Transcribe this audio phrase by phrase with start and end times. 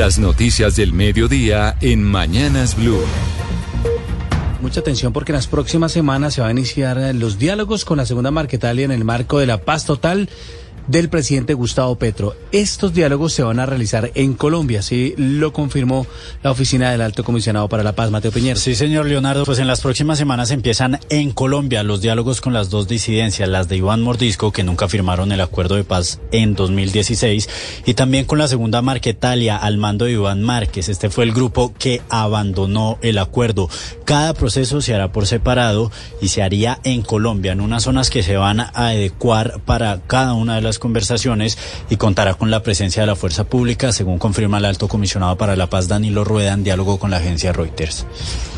[0.00, 3.02] Las noticias del mediodía en Mañanas Blue.
[4.62, 8.06] Mucha atención porque en las próximas semanas se van a iniciar los diálogos con la
[8.06, 10.30] segunda Marquetalia en el marco de la paz total
[10.90, 12.34] del presidente Gustavo Petro.
[12.50, 16.04] Estos diálogos se van a realizar en Colombia, así lo confirmó
[16.42, 18.58] la oficina del Alto Comisionado para la Paz, Mateo Piñera.
[18.58, 22.70] Sí, señor Leonardo, pues en las próximas semanas empiezan en Colombia los diálogos con las
[22.70, 27.48] dos disidencias, las de Iván Mordisco, que nunca firmaron el acuerdo de paz en 2016,
[27.86, 30.88] y también con la segunda Marquetalia al mando de Iván Márquez.
[30.88, 33.68] Este fue el grupo que abandonó el acuerdo.
[34.04, 38.24] Cada proceso se hará por separado y se haría en Colombia, en unas zonas que
[38.24, 41.56] se van a adecuar para cada una de las conversaciones
[41.88, 45.54] y contará con la presencia de la fuerza pública, según confirma el alto comisionado para
[45.54, 48.04] la paz Danilo Rueda en diálogo con la agencia Reuters.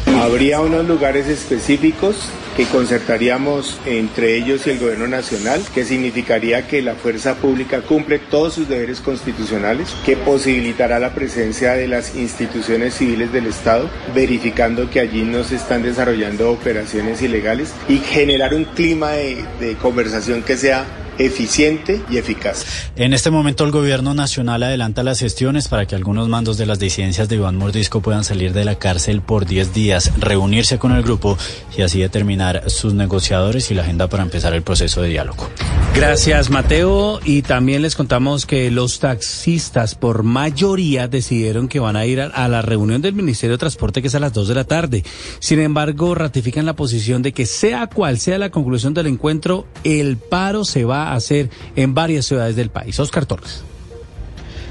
[0.07, 2.17] Habría unos lugares específicos
[2.57, 8.19] que concertaríamos entre ellos y el gobierno nacional, que significaría que la fuerza pública cumple
[8.19, 14.91] todos sus deberes constitucionales, que posibilitará la presencia de las instituciones civiles del Estado, verificando
[14.91, 20.43] que allí no se están desarrollando operaciones ilegales y generar un clima de, de conversación
[20.43, 20.85] que sea
[21.19, 22.91] eficiente y eficaz.
[22.97, 26.79] En este momento el gobierno nacional adelanta las gestiones para que algunos mandos de las
[26.79, 31.03] disidencias de Iván Mordisco puedan salir de la cárcel por 10 días, reunirse con el
[31.03, 31.39] grupo
[31.77, 35.49] y así determinar sus negociadores y la agenda para empezar el proceso de diálogo.
[35.95, 42.07] Gracias Mateo y también les contamos que los taxistas por mayoría decidieron que van a
[42.07, 44.65] ir a, la reunión del Ministerio de Transporte que es a las 2 de la
[44.65, 45.05] tarde.
[45.39, 50.17] Sin embargo, ratifican la posición de que sea cual sea la conclusión del encuentro, el
[50.17, 52.99] paro se va a hacer en varias ciudades del país.
[52.99, 53.63] Oscar Torres.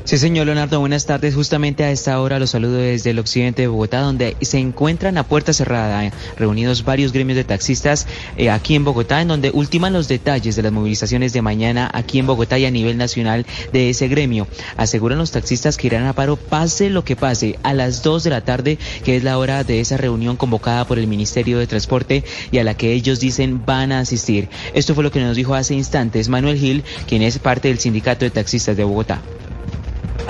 [0.04, 1.36] Sí, señor Leonardo, buenas tardes.
[1.36, 5.24] Justamente a esta hora los saludo desde el occidente de Bogotá, donde se encuentran a
[5.24, 9.94] puerta cerrada eh, reunidos varios gremios de taxistas eh, aquí en Bogotá, en donde ultiman
[9.94, 13.92] los detalles de las movilizaciones de mañana aquí en Bogotá y a nivel nacional de
[13.92, 14.48] ese gremio.
[14.76, 18.30] Aseguran los taxistas que irán a paro pase lo que pase a las 2 de
[18.32, 22.24] la tarde, que es la hora de esa reunión convocada por el Ministerio de Transporte
[22.50, 24.50] y a la que ellos dicen van a asistir.
[24.74, 28.26] Esto fue lo que nos dijo hace instantes Manuel Gil, quien es parte del Sindicato
[28.26, 29.22] de Taxistas de Bogotá.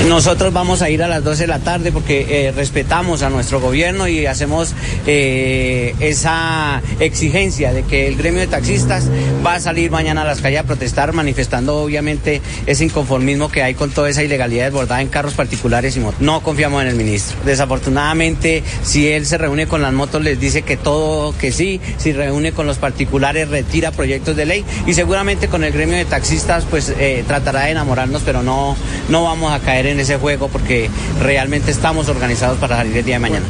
[0.08, 3.62] Nosotros vamos a ir a las 12 de la tarde porque eh, respetamos a nuestro
[3.62, 4.74] gobierno y hacemos
[5.06, 9.08] eh, esa exigencia de que el gremio de taxistas
[9.46, 13.76] va a salir mañana a las calles a protestar, manifestando obviamente ese inconformismo que hay
[13.76, 16.20] con toda esa ilegalidad desbordada en carros particulares y motos.
[16.20, 17.38] No confiamos en el ministro.
[17.46, 22.12] Desafortunadamente, si él se reúne con las motos, les dice que todo, que sí, si
[22.12, 26.66] reúne con los particulares, retira proyectos de ley y seguramente con el gremio de taxistas,
[26.70, 28.76] pues eh, tratará de enamorarnos, pero no,
[29.08, 30.90] no vamos a caer en en ese juego porque
[31.20, 33.46] realmente estamos organizados para salir el día de mañana.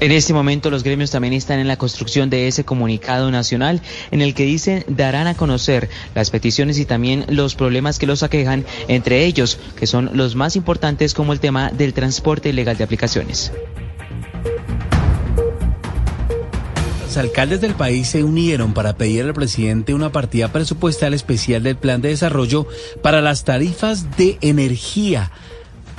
[0.00, 3.80] En este momento los gremios también están en la construcción de ese comunicado nacional
[4.10, 8.24] en el que dicen darán a conocer las peticiones y también los problemas que los
[8.24, 12.84] aquejan, entre ellos que son los más importantes como el tema del transporte ilegal de
[12.84, 13.52] aplicaciones.
[17.12, 21.76] Los alcaldes del país se unieron para pedir al presidente una partida presupuestal especial del
[21.76, 22.66] plan de desarrollo
[23.02, 25.30] para las tarifas de energía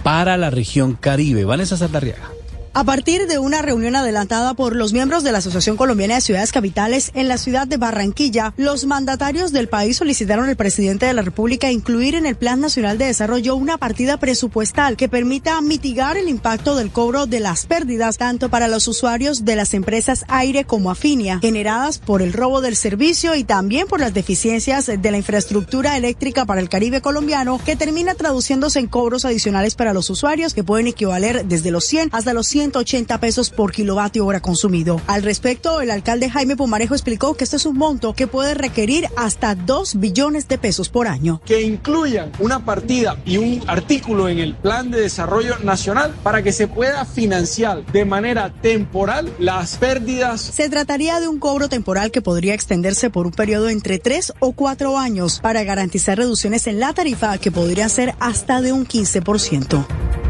[0.01, 1.45] para la región Caribe.
[1.45, 2.31] Vanessa Saldarriaga.
[2.75, 6.51] A partir de una reunión adelantada por los miembros de la Asociación Colombiana de Ciudades
[6.51, 11.21] Capitales en la ciudad de Barranquilla, los mandatarios del país solicitaron al presidente de la
[11.21, 16.27] República incluir en el Plan Nacional de Desarrollo una partida presupuestal que permita mitigar el
[16.27, 20.89] impacto del cobro de las pérdidas tanto para los usuarios de las empresas aire como
[20.89, 25.95] afinia, generadas por el robo del servicio y también por las deficiencias de la infraestructura
[25.95, 30.63] eléctrica para el Caribe colombiano, que termina traduciéndose en cobros adicionales para los usuarios que
[30.63, 35.01] pueden equivaler desde los 100 hasta los 100 180 pesos por kilovatio hora consumido.
[35.07, 39.07] Al respecto, el alcalde Jaime Pumarejo explicó que este es un monto que puede requerir
[39.17, 41.41] hasta 2 billones de pesos por año.
[41.45, 46.53] Que incluyan una partida y un artículo en el Plan de Desarrollo Nacional para que
[46.53, 50.39] se pueda financiar de manera temporal las pérdidas.
[50.39, 54.53] Se trataría de un cobro temporal que podría extenderse por un periodo entre 3 o
[54.53, 60.22] 4 años para garantizar reducciones en la tarifa que podría ser hasta de un 15%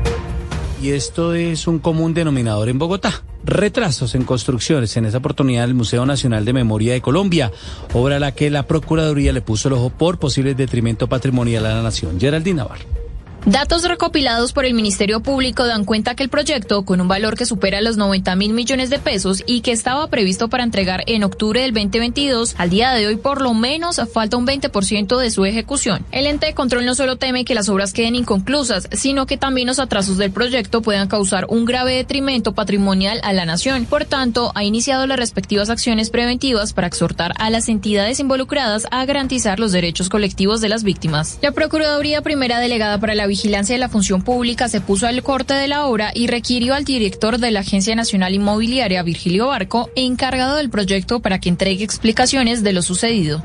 [0.83, 3.23] y esto es un común denominador en Bogotá.
[3.45, 7.53] Retrasos en construcciones, en esa oportunidad el Museo Nacional de Memoria de Colombia,
[7.93, 11.75] obra a la que la Procuraduría le puso el ojo por posible detrimento patrimonial a
[11.75, 12.19] la nación.
[12.19, 13.02] Geraldine Navarro.
[13.45, 17.45] Datos recopilados por el Ministerio Público dan cuenta que el proyecto, con un valor que
[17.45, 21.61] supera los 90 mil millones de pesos y que estaba previsto para entregar en octubre
[21.61, 26.05] del 2022, al día de hoy por lo menos falta un 20% de su ejecución.
[26.11, 29.67] El ente de control no solo teme que las obras queden inconclusas, sino que también
[29.67, 33.85] los atrasos del proyecto puedan causar un grave detrimento patrimonial a la nación.
[33.87, 39.03] Por tanto, ha iniciado las respectivas acciones preventivas para exhortar a las entidades involucradas a
[39.03, 41.39] garantizar los derechos colectivos de las víctimas.
[41.41, 45.55] La Procuraduría Primera Delegada para la Vigilancia de la Función Pública se puso al corte
[45.55, 50.57] de la obra y requirió al director de la Agencia Nacional Inmobiliaria, Virgilio Barco, encargado
[50.57, 53.43] del proyecto para que entregue explicaciones de lo sucedido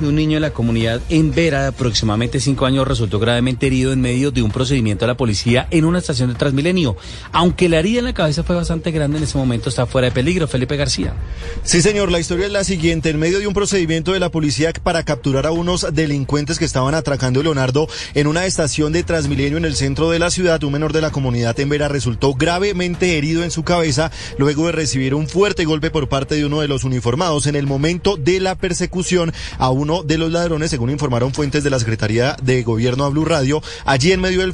[0.00, 4.00] un niño de la comunidad en Vera de aproximadamente cinco años resultó gravemente herido en
[4.00, 6.96] medio de un procedimiento de la policía en una estación de Transmilenio.
[7.32, 10.12] Aunque la herida en la cabeza fue bastante grande, en ese momento está fuera de
[10.12, 10.46] peligro.
[10.48, 11.14] Felipe García.
[11.62, 13.10] Sí, señor, la historia es la siguiente.
[13.10, 16.94] En medio de un procedimiento de la policía para capturar a unos delincuentes que estaban
[16.94, 20.72] atracando a Leonardo en una estación de Transmilenio en el centro de la ciudad, un
[20.72, 25.14] menor de la comunidad en Vera resultó gravemente herido en su cabeza luego de recibir
[25.14, 28.56] un fuerte golpe por parte de uno de los uniformados en el momento de la
[28.56, 33.04] persecución a un uno de los ladrones, según informaron fuentes de la Secretaría de Gobierno
[33.04, 33.62] a Blue Radio.
[33.84, 34.52] Allí en medio del,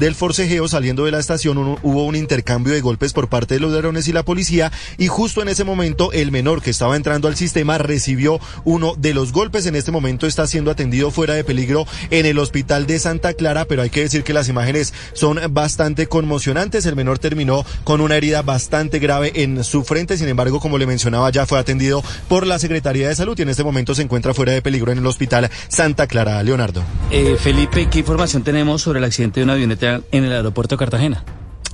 [0.00, 3.70] del forcejeo saliendo de la estación hubo un intercambio de golpes por parte de los
[3.70, 7.36] ladrones y la policía y justo en ese momento el menor que estaba entrando al
[7.36, 9.66] sistema recibió uno de los golpes.
[9.66, 13.66] En este momento está siendo atendido fuera de peligro en el hospital de Santa Clara,
[13.66, 16.84] pero hay que decir que las imágenes son bastante conmocionantes.
[16.84, 20.86] El menor terminó con una herida bastante grave en su frente, sin embargo, como le
[20.86, 24.34] mencionaba, ya fue atendido por la Secretaría de Salud y en este momento se encuentra
[24.34, 26.42] fuera de peligro en el Hospital Santa Clara.
[26.42, 26.82] Leonardo.
[27.12, 30.78] Eh, Felipe, ¿qué información tenemos sobre el accidente de una avioneta en el aeropuerto de
[30.80, 31.24] Cartagena?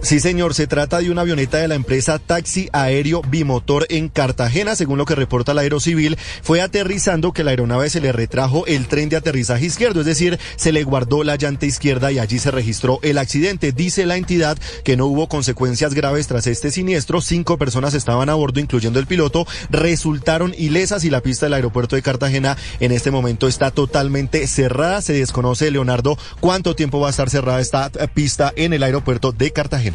[0.03, 4.75] Sí, señor, se trata de una avioneta de la empresa Taxi Aéreo Bimotor en Cartagena,
[4.75, 8.89] según lo que reporta la Aerocivil, fue aterrizando que la aeronave se le retrajo el
[8.89, 12.51] tren de aterrizaje izquierdo, es decir, se le guardó la llanta izquierda y allí se
[12.51, 13.73] registró el accidente.
[13.73, 18.35] Dice la entidad que no hubo consecuencias graves tras este siniestro, cinco personas estaban a
[18.35, 23.11] bordo, incluyendo el piloto, resultaron ilesas y la pista del aeropuerto de Cartagena en este
[23.11, 25.03] momento está totalmente cerrada.
[25.03, 29.51] Se desconoce, Leonardo, cuánto tiempo va a estar cerrada esta pista en el aeropuerto de
[29.53, 29.90] Cartagena.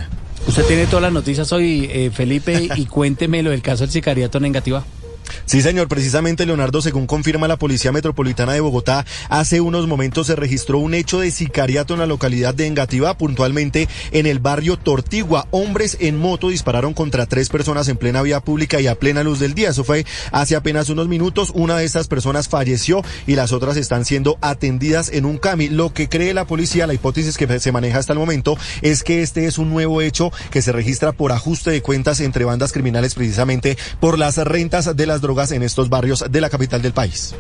[0.48, 4.40] Usted tiene todas las noticias hoy, eh, Felipe, y cuénteme lo del caso del sicariato
[4.40, 4.84] negativa.
[5.46, 10.36] Sí, señor, precisamente Leonardo, según confirma la Policía Metropolitana de Bogotá, hace unos momentos se
[10.36, 15.48] registró un hecho de sicariato en la localidad de Engativá, puntualmente en el barrio Tortigua.
[15.52, 19.40] Hombres en moto dispararon contra tres personas en plena vía pública y a plena luz
[19.40, 19.70] del día.
[19.70, 21.52] Eso fue hace apenas unos minutos.
[21.54, 25.70] Una de estas personas falleció y las otras están siendo atendidas en un CAMI.
[25.70, 29.22] Lo que cree la policía, la hipótesis que se maneja hasta el momento, es que
[29.22, 33.16] este es un nuevo hecho que se registra por ajuste de cuentas entre bandas criminales
[33.16, 37.36] precisamente por las rentas de las drogas en estos barrios de la capital del país.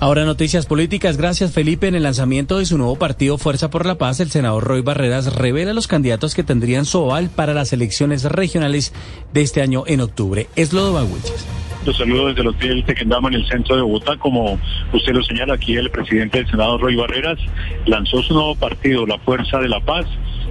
[0.00, 1.18] Ahora noticias políticas.
[1.18, 1.86] Gracias Felipe.
[1.86, 5.34] En el lanzamiento de su nuevo partido Fuerza por la Paz, el senador Roy Barreras
[5.34, 8.94] revela los candidatos que tendrían su oval para las elecciones regionales
[9.34, 10.48] de este año en octubre.
[10.56, 11.44] Es Lodo Baguiches.
[11.84, 14.16] Los saludo desde el Hotel Tequendama en el centro de Bogotá.
[14.16, 14.58] Como
[14.94, 17.38] usted lo señala, aquí el presidente del Senado, Roy Barreras,
[17.84, 20.06] lanzó su nuevo partido, la Fuerza de la Paz,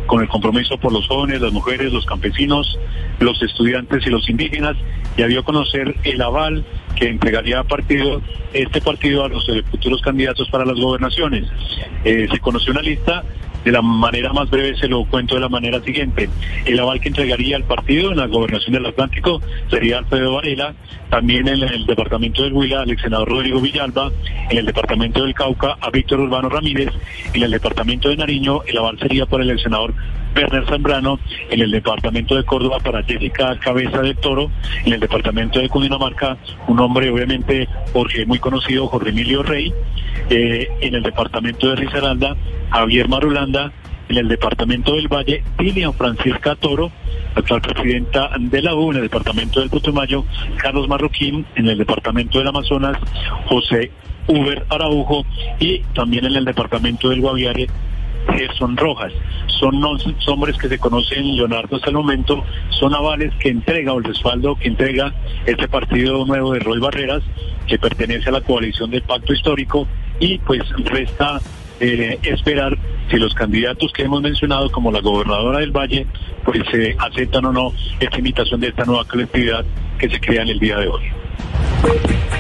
[0.08, 2.78] con el compromiso por los jóvenes, las mujeres, los campesinos,
[3.20, 4.76] los estudiantes y los indígenas,
[5.18, 6.66] y dio a conocer el aval
[6.96, 8.22] que entregaría partido,
[8.54, 11.46] este partido a los eh, futuros candidatos para las gobernaciones.
[12.04, 13.24] Eh, se conoció una lista
[13.64, 16.30] de la manera más breve se lo cuento de la manera siguiente.
[16.66, 20.74] El aval que entregaría el partido en la gobernación del Atlántico sería Alfredo Varela,
[21.10, 24.12] también en el departamento del Huila al ex senador Rodrigo Villalba,
[24.50, 26.92] en el departamento del Cauca a Víctor Urbano Ramírez,
[27.34, 29.94] en el departamento de Nariño el aval sería para el ex senador
[30.36, 34.52] Werner Zambrano, en el departamento de Córdoba para Jessica Cabeza del Toro,
[34.86, 36.38] en el departamento de Cundinamarca,
[36.68, 39.74] un hombre obviamente Jorge muy conocido, Jorge Emilio Rey,
[40.30, 42.36] eh, en el departamento de Risaralda,
[42.70, 43.10] Javier
[44.10, 46.92] En el departamento del Valle, Lilian Francisca Toro,
[47.34, 50.24] actual presidenta de la U en el departamento del Putumayo,
[50.58, 52.98] Carlos Marroquín en el departamento del Amazonas,
[53.48, 53.92] José
[54.28, 55.26] Uber Araujo
[55.60, 57.68] y también en el departamento del Guaviare,
[58.36, 59.14] Gerson Rojas.
[59.48, 59.84] Son
[60.28, 64.56] hombres que se conocen, Leonardo, hasta el momento, son avales que entrega o el respaldo
[64.56, 65.12] que entrega
[65.48, 67.24] este partido nuevo de Roy Barreras,
[67.66, 69.88] que pertenece a la coalición del Pacto Histórico,
[70.20, 71.40] y pues resta
[71.80, 72.78] eh, esperar
[73.10, 76.06] si los candidatos que hemos mencionado, como la gobernadora del Valle,
[76.44, 79.66] pues se aceptan o no esta invitación de esta nueva colectividad
[79.98, 81.04] que se crea en el día de hoy.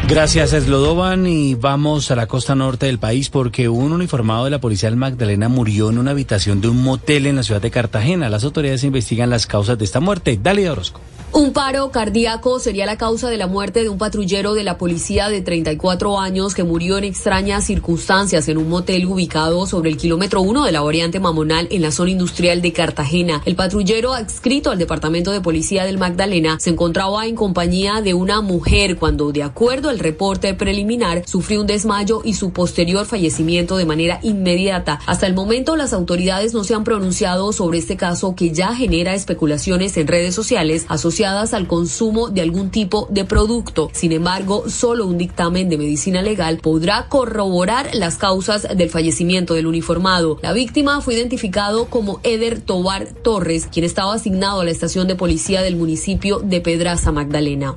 [0.07, 1.27] Gracias, Slodovan.
[1.27, 4.97] Y vamos a la costa norte del país porque un uniformado de la policía del
[4.97, 8.29] Magdalena murió en una habitación de un motel en la ciudad de Cartagena.
[8.29, 10.39] Las autoridades investigan las causas de esta muerte.
[10.41, 11.01] Dale, Orozco.
[11.31, 15.29] Un paro cardíaco sería la causa de la muerte de un patrullero de la policía
[15.29, 20.41] de 34 años que murió en extrañas circunstancias en un motel ubicado sobre el kilómetro
[20.41, 23.43] 1 de la variante Mamonal en la zona industrial de Cartagena.
[23.45, 28.41] El patrullero adscrito al Departamento de Policía del Magdalena se encontraba en compañía de una
[28.41, 33.85] mujer cuando, de acuerdo al reporte preliminar, sufrió un desmayo y su posterior fallecimiento de
[33.85, 34.99] manera inmediata.
[35.05, 39.13] Hasta el momento, las autoridades no se han pronunciado sobre este caso que ya genera
[39.13, 43.89] especulaciones en redes sociales asociadas al consumo de algún tipo de producto.
[43.91, 49.67] Sin embargo, solo un dictamen de medicina legal podrá corroborar las causas del fallecimiento del
[49.67, 50.39] uniformado.
[50.41, 55.15] La víctima fue identificado como Eder Tobar Torres, quien estaba asignado a la estación de
[55.15, 57.75] policía del municipio de Pedraza Magdalena.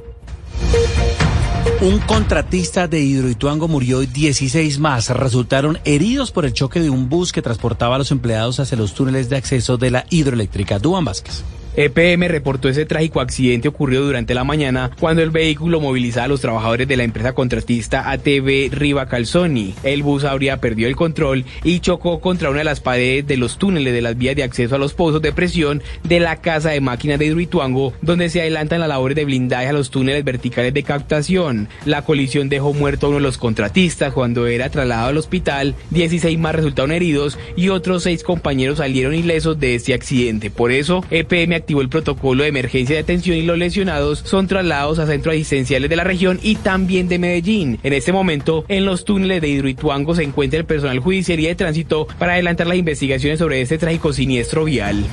[1.81, 7.09] Un contratista de Hidroituango murió y 16 más resultaron heridos por el choque de un
[7.09, 11.05] bus que transportaba a los empleados hacia los túneles de acceso de la hidroeléctrica Duan
[11.05, 11.43] Vázquez.
[11.75, 16.43] EPM reportó ese trágico accidente ocurrido durante la mañana cuando el vehículo movilizaba a los
[16.43, 19.75] trabajadores de la empresa contratista ATV Riva Calzoni.
[19.83, 23.57] El bus habría perdido el control y chocó contra una de las paredes de los
[23.57, 26.83] túneles de las vías de acceso a los pozos de presión de la casa de
[26.83, 30.83] máquinas de Hidroituango, donde se adelantan las labores de blindaje a los túneles verticales de
[30.83, 31.69] captación.
[31.87, 35.75] La colisión dejó muerto a uno de los contratistas cuando era trasladado al hospital.
[35.91, 40.51] 16 más resultaron heridos y otros seis compañeros salieron ilesos de este accidente.
[40.51, 44.99] Por eso, EPM activó el protocolo de emergencia de atención y los lesionados son trasladados
[44.99, 47.79] a centros asistenciales de la región y también de Medellín.
[47.83, 51.55] En este momento, en los túneles de Hidroituango se encuentra el personal judicial y de
[51.55, 55.05] tránsito para adelantar las investigaciones sobre este trágico siniestro vial.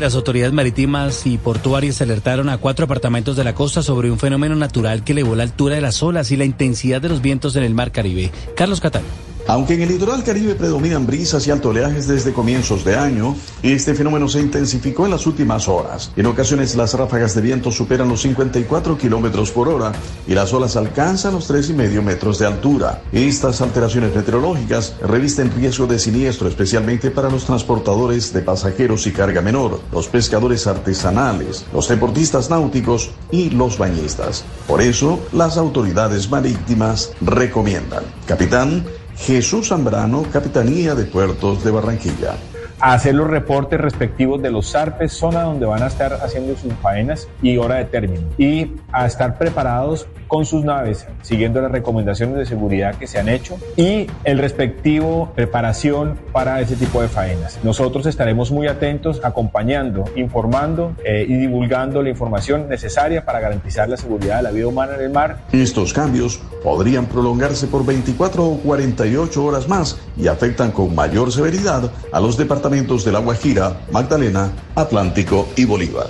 [0.00, 4.56] Las autoridades marítimas y portuarias alertaron a cuatro apartamentos de la costa sobre un fenómeno
[4.56, 7.62] natural que elevó la altura de las olas y la intensidad de los vientos en
[7.62, 8.32] el mar Caribe.
[8.56, 9.04] Carlos Catán.
[9.46, 13.94] Aunque en el litoral caribe predominan brisas y alto oleajes desde comienzos de año, este
[13.94, 16.12] fenómeno se intensificó en las últimas horas.
[16.16, 19.92] En ocasiones las ráfagas de viento superan los 54 kilómetros por hora
[20.26, 23.02] y las olas alcanzan los 3,5 metros de altura.
[23.12, 29.42] Estas alteraciones meteorológicas revisten riesgo de siniestro, especialmente para los transportadores de pasajeros y carga
[29.42, 34.44] menor, los pescadores artesanales, los deportistas náuticos y los bañistas.
[34.66, 38.04] Por eso, las autoridades marítimas recomiendan.
[38.26, 38.84] Capitán,
[39.16, 42.36] Jesús Zambrano, Capitanía de Puertos de Barranquilla
[42.84, 46.74] a hacer los reportes respectivos de los zarpes, zona donde van a estar haciendo sus
[46.74, 48.28] faenas y hora de término.
[48.36, 53.30] Y a estar preparados con sus naves, siguiendo las recomendaciones de seguridad que se han
[53.30, 57.58] hecho y el respectivo preparación para ese tipo de faenas.
[57.62, 63.96] Nosotros estaremos muy atentos, acompañando, informando eh, y divulgando la información necesaria para garantizar la
[63.96, 65.38] seguridad de la vida humana en el mar.
[65.52, 71.90] Estos cambios podrían prolongarse por 24 o 48 horas más y afectan con mayor severidad
[72.12, 76.08] a los departamentos de La Guajira, Magdalena, Atlántico y Bolívar.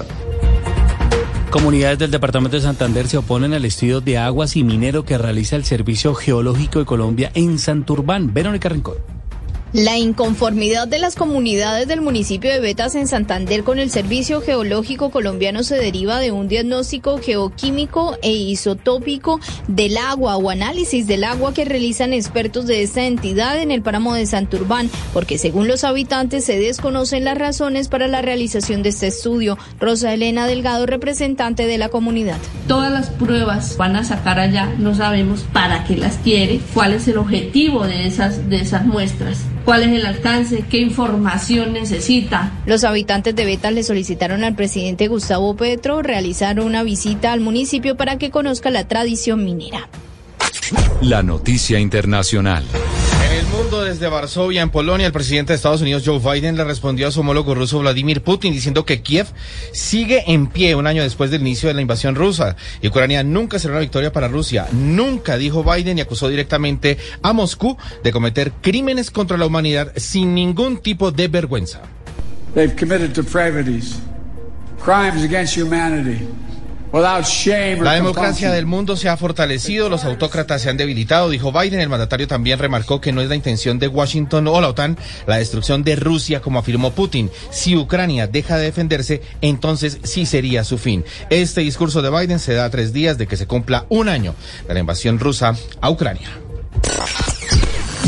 [1.50, 5.56] Comunidades del departamento de Santander se oponen al estudio de aguas y minero que realiza
[5.56, 8.32] el Servicio Geológico de Colombia en Santurbán.
[8.32, 9.13] Verónica Rincón.
[9.74, 15.10] La inconformidad de las comunidades del municipio de Betas en Santander con el Servicio Geológico
[15.10, 21.52] Colombiano se deriva de un diagnóstico geoquímico e isotópico del agua o análisis del agua
[21.52, 26.44] que realizan expertos de esta entidad en el páramo de Santurbán, porque según los habitantes
[26.44, 29.58] se desconocen las razones para la realización de este estudio.
[29.80, 32.38] Rosa Elena Delgado, representante de la comunidad.
[32.68, 37.08] Todas las pruebas van a sacar allá, no sabemos para qué las quiere, cuál es
[37.08, 42.52] el objetivo de esas, de esas muestras cuál es el alcance, qué información necesita.
[42.66, 47.96] Los habitantes de Betas le solicitaron al presidente Gustavo Petro realizar una visita al municipio
[47.96, 49.88] para que conozca la tradición minera.
[51.00, 52.64] La noticia internacional
[53.46, 57.10] mundo desde Varsovia, en Polonia, el presidente de Estados Unidos, Joe Biden, le respondió a
[57.10, 59.26] su homólogo ruso Vladimir Putin diciendo que Kiev
[59.72, 62.56] sigue en pie un año después del inicio de la invasión rusa.
[62.80, 64.66] Y Ucrania nunca será una victoria para Rusia.
[64.72, 70.34] Nunca, dijo Biden, y acusó directamente a Moscú de cometer crímenes contra la humanidad sin
[70.34, 71.82] ningún tipo de vergüenza.
[72.54, 73.96] They've committed depravities,
[74.84, 76.26] crimes against humanity.
[76.94, 81.80] La democracia del mundo se ha fortalecido, los autócratas se han debilitado, dijo Biden.
[81.80, 84.96] El mandatario también remarcó que no es la intención de Washington o la OTAN
[85.26, 87.32] la destrucción de Rusia, como afirmó Putin.
[87.50, 91.04] Si Ucrania deja de defenderse, entonces sí sería su fin.
[91.30, 94.36] Este discurso de Biden se da a tres días de que se cumpla un año
[94.68, 96.28] de la invasión rusa a Ucrania.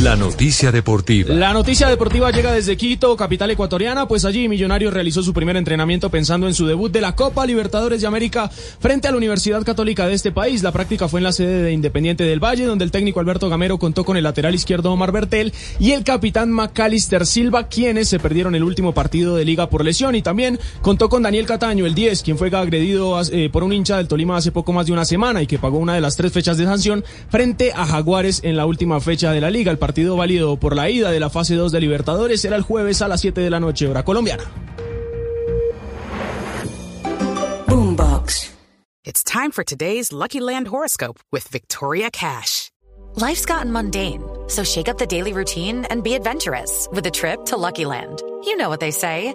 [0.03, 1.33] La noticia deportiva.
[1.35, 6.11] La noticia deportiva llega desde Quito, capital ecuatoriana, pues allí Millonarios realizó su primer entrenamiento
[6.11, 10.07] pensando en su debut de la Copa Libertadores de América frente a la Universidad Católica
[10.07, 10.63] de este país.
[10.63, 13.79] La práctica fue en la sede de Independiente del Valle, donde el técnico Alberto Gamero
[13.79, 18.55] contó con el lateral izquierdo Omar Bertel y el capitán Macalister Silva, quienes se perdieron
[18.55, 20.15] el último partido de liga por lesión.
[20.15, 23.97] Y también contó con Daniel Cataño, el 10, quien fue agredido eh, por un hincha
[23.97, 26.33] del Tolima hace poco más de una semana y que pagó una de las tres
[26.33, 29.73] fechas de sanción frente a Jaguares en la última fecha de la liga.
[29.87, 33.09] Partido válido por la ida de la fase 2 de Libertadores será el jueves a
[33.09, 34.43] las 7 de la noche, hora colombiana.
[37.69, 38.51] Boombox.
[39.05, 42.73] It's time for today's Lucky Land horoscope with Victoria Cash.
[43.15, 47.45] Life's gotten mundane, so shake up the daily routine and be adventurous with a trip
[47.45, 48.21] to Lucky Land.
[48.43, 49.35] You know what they say.